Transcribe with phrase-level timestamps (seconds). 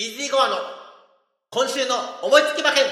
[0.00, 0.56] イージーゴアの
[1.50, 2.84] 今週の思いつき馬券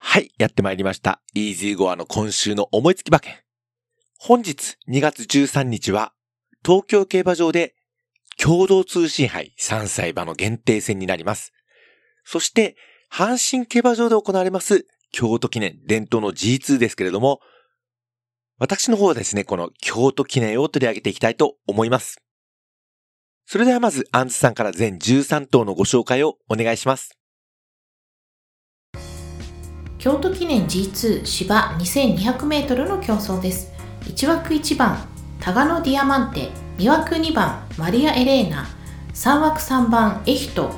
[0.00, 1.22] はい、やってまいりました。
[1.32, 3.36] イージーゴアの今週の思いつき馬券。
[4.18, 6.12] 本日2月13日は
[6.62, 7.74] 東京競馬場で
[8.36, 11.54] 共同通信杯3歳馬の限定戦になります。
[12.22, 12.76] そして
[13.10, 17.40] 阪神競馬場で行われます京都記念伝統の G2 ですけれども、
[18.58, 22.18] 私の方はですね、この京都記念を取り上げていきたいと思います。
[23.46, 27.18] それではまず、アンズさんから全13頭のご紹介をお願いします。
[29.98, 33.72] 京都記念 G2 芝 2200m の競争です
[34.02, 34.98] 1枠1番
[35.40, 38.66] タガノディアマンテ2枠2番マリア・エレーナ
[39.14, 40.72] 3枠3番エヒト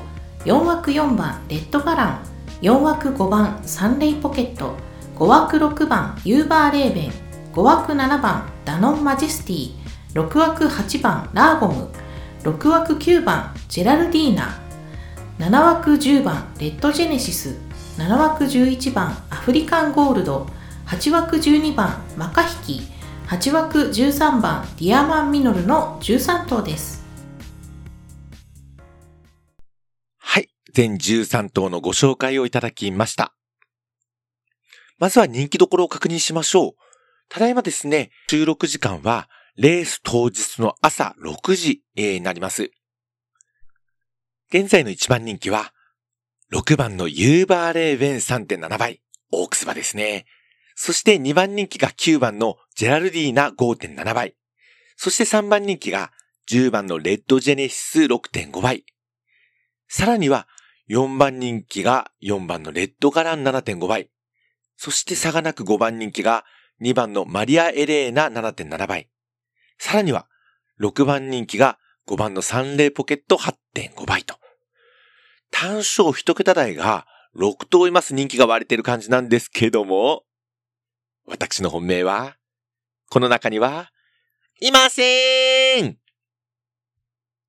[0.45, 2.23] 4枠4番レッドガラン
[2.61, 4.77] 4枠5番サンレイポケット
[5.17, 7.26] 5枠6番ユーバーレーベン
[7.57, 9.71] 5枠7番ダノンマジェスティ
[10.13, 11.89] 6枠8番ラーゴム
[12.43, 14.61] 6枠9番ジェラルディーナ
[15.39, 17.57] 7枠10番レッドジェネシス
[17.97, 20.45] 7枠11番アフリカンゴールド
[20.85, 22.81] 8枠12番マカヒキ
[23.25, 27.03] 8枠13番ディアマンミノルの13頭です
[30.19, 30.49] はい。
[30.73, 33.33] 全13頭のご紹介をいただきました。
[34.99, 36.86] まずは人気どころを確認しましょう。
[37.29, 42.71] ただいまですね、収録時間はレース当日の朝6時になります。
[44.49, 45.73] 現在の一番人気は、
[46.53, 50.25] 6番のユーバーレーベン3.7倍、オークス馬ですね。
[50.75, 54.35] そして2番人気が9番のジェラルディーナ5.7倍。
[54.95, 56.11] そして3番人気が
[56.49, 58.85] 10番のレッドジェネシス6.5倍。
[59.89, 60.47] さらには
[60.89, 64.09] 4番人気が4番のレッドガラン7.5倍。
[64.77, 66.45] そして差がなく5番人気が
[66.81, 69.09] 2番のマリア・エレーナ7.7倍。
[69.77, 70.27] さらには
[70.79, 74.35] 6番人気が5番のサンレイポケット8.5倍と。
[75.51, 77.05] 単勝一桁台が
[77.35, 80.23] 6頭います人気が割れてる感じなんですけども、
[81.25, 82.37] 私の本命は、
[83.09, 83.91] この中には、
[84.59, 85.97] いません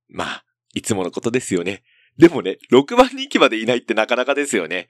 [0.09, 0.45] まあ、
[0.75, 1.83] いつものことですよね。
[2.19, 4.89] でもね、6番人気までいないってなかなかですよね。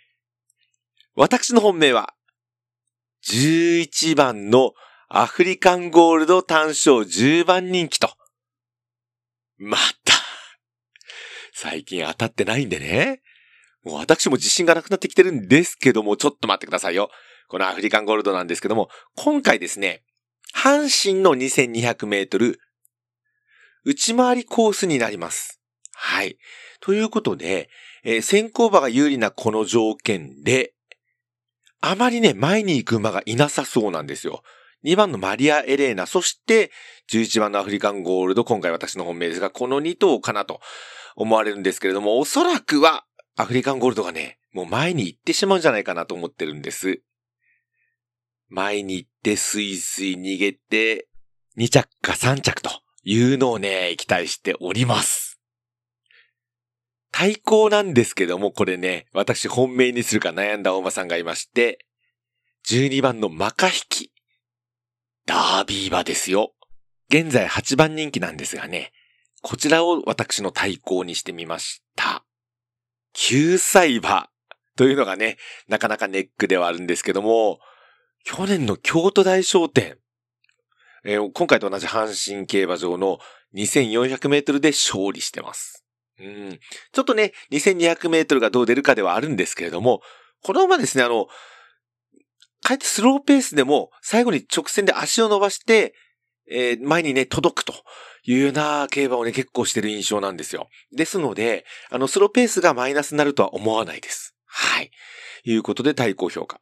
[1.14, 2.14] 私の本命は、
[3.26, 4.72] 11番の
[5.08, 8.10] アフリカンゴールド単勝10番人気と。
[9.56, 10.14] また、
[11.52, 13.22] 最近当たってないんでね。
[13.82, 17.10] もう私も自信がなくなってきてるんですけども、ちょっと待ってくださいよ。
[17.48, 20.02] このアフリカンゴールドなんですけども、今回ですね、
[20.54, 22.60] 阪神の2200メートル、
[23.84, 25.60] 内回りコースになります。
[25.94, 26.36] はい。
[26.80, 27.70] ということで、
[28.04, 30.74] えー先行馬が有利なこの条件で、
[31.80, 34.42] あまりね、前に行く馬がいなさそうなんですよ。
[34.84, 36.70] 2番のマリア・エレーナ、そして
[37.10, 40.60] 11番のアフリカンゴールド、今回私の本命ですが、この2頭かなと
[41.16, 43.04] 思われるんですけれども、おそらくは
[43.36, 47.02] アフリカンゴールドがね、もう前に行ってしまうんじゃないかなと思ってるんです。
[48.48, 51.08] 前に行ってスイスイ逃げて、
[51.58, 52.70] 2着か3着と
[53.04, 55.27] いうのをね、期待しております。
[57.18, 61.84] 対抗なんですけども、これね、私本命にするか悩んだお馬さんがいまして、
[62.68, 64.12] 12番のマカヒキ。
[65.26, 66.52] ダービー馬ですよ。
[67.10, 68.92] 現在8番人気なんですがね、
[69.42, 72.24] こちらを私の対抗にしてみました。
[73.16, 74.28] 9歳馬
[74.76, 77.58] というのがね、なかなかネックではあるんですけども、
[78.22, 79.98] 去年の京都大商店、
[81.02, 83.18] えー今回と同じ阪神競馬場の
[83.56, 85.84] 2400メートルで勝利してます。
[86.20, 86.58] うん。
[86.92, 90.02] ちょっとね、2200メートルがどう出るかではあるんですけれども、
[90.42, 91.26] この馬ですね、あの、
[92.62, 95.94] かえってスローペースでも最後に直線で足を伸ばして、
[96.50, 97.74] えー前にね、届くと
[98.24, 100.68] いうような競馬をね、結構してる印象なんですよ。
[100.92, 104.34] ですので、あの、スローペースがマイナスになるとは思わないです。
[104.46, 104.90] はい。
[105.44, 106.60] いうことで対抗評価。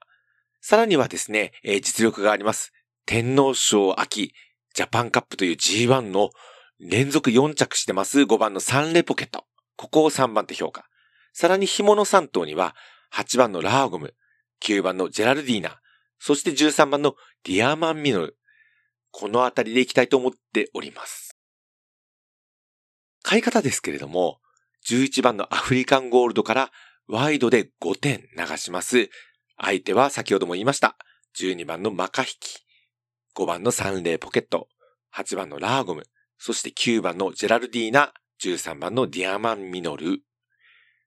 [0.60, 2.72] さらにはですね、えー実力があります。
[3.06, 4.34] 天皇賞秋
[4.74, 6.30] ジャパンカップという G1 の
[6.80, 9.44] 連続4着してます5番のサンレポケット。
[9.76, 10.86] ここを3番手評価。
[11.32, 12.74] さらに紐の3頭には
[13.14, 14.14] 8番のラーゴム、
[14.62, 15.80] 9番のジェラルディーナ、
[16.18, 17.14] そして13番の
[17.44, 18.38] ディアマンミノル。
[19.10, 21.36] このあたりでいきたいと思っております。
[23.22, 24.40] 買い方ですけれども、
[24.88, 26.70] 11番のアフリカンゴールドから
[27.08, 29.10] ワイドで5点流します。
[29.58, 30.96] 相手は先ほども言いました。
[31.38, 32.58] 12番のマカヒキ、
[33.36, 34.68] 5番のサンレイポケット、
[35.14, 36.04] 8番のラーゴム、
[36.38, 40.22] そして9番のジェラルディーナ、13番のディアマンミノル。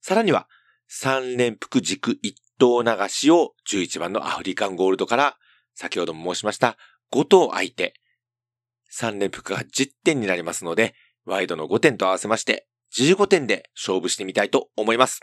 [0.01, 0.47] さらには、
[0.89, 5.37] 3連複軸1頭流しを11番のアフリカンゴールドから、
[5.75, 6.77] 先ほども申しました、
[7.11, 7.93] 5頭空いて、
[8.91, 10.95] 3連複が10点になりますので、
[11.25, 12.67] ワイドの5点と合わせまして、
[12.97, 15.21] 15点で勝負してみたいと思います。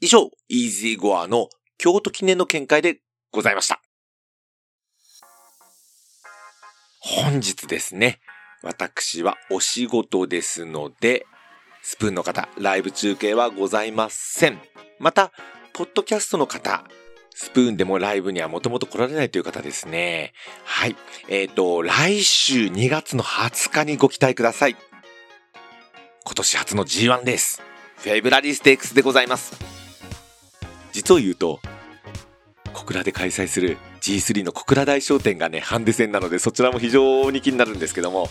[0.00, 1.48] 以上、イージーゴアの
[1.78, 3.00] 京都記念の見解で
[3.30, 3.80] ございました。
[7.00, 8.20] 本日ですね、
[8.66, 11.24] 私はお仕事ですので、
[11.82, 14.58] スプーンの方、ライブ中継はございません。
[14.98, 15.30] また、
[15.72, 16.82] ポッドキャストの方、
[17.32, 20.32] スプーンでもライブにはもともと来られないという方ですね。
[20.64, 20.96] はい。
[21.28, 24.76] えっ、ー、と、来週2月の20日にご期待ください。
[26.24, 27.62] 今年初の G1 レース、
[27.98, 29.56] フェブラリーステークスでございます。
[30.92, 31.60] 実を言うと、
[32.72, 38.28] 小倉で開催する G3 の小倉大商店がね、ハンデ戦なので、そちらも非常に気になるんですけども、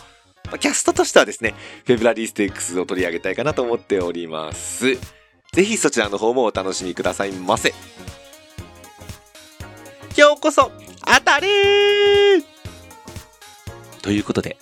[0.60, 1.54] キャストとしてはですね、
[1.86, 4.96] フェブラリーステークスを取り上げたいかなと思っております。
[5.54, 7.74] ぜひそちらの方もお楽しみくださいませ。
[10.18, 10.72] 今日こそ
[11.06, 11.48] 当たり
[14.02, 14.58] ということで、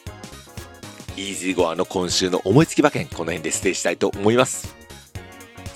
[1.16, 4.76] イージーゴアの今週の思いつき馬券、この辺でステイしたいと思います。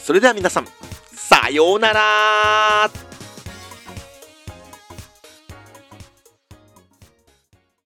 [0.01, 0.67] それでは皆さん、
[1.13, 2.89] さようなら